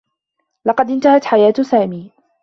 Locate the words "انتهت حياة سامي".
0.89-2.11